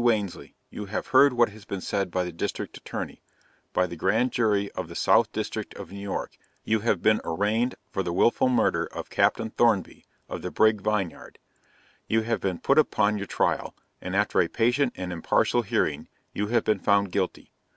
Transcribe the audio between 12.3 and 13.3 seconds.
been put upon your